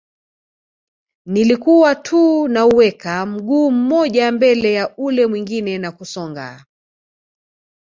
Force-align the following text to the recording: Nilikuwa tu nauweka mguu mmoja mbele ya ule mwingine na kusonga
Nilikuwa 1.25 1.95
tu 1.95 2.47
nauweka 2.47 3.25
mguu 3.25 3.71
mmoja 3.71 4.31
mbele 4.31 4.73
ya 4.73 4.95
ule 4.97 5.27
mwingine 5.27 5.77
na 5.77 5.91
kusonga 5.91 6.65